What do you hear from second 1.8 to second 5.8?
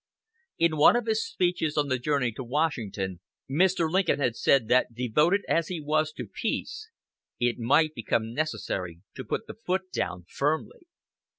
the journey to Washington Mr. Lincoln had said that devoted as he